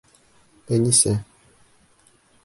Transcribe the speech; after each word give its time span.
Әнисә! 0.77 1.13